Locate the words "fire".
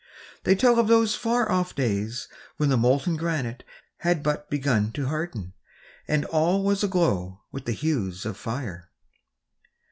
8.35-8.89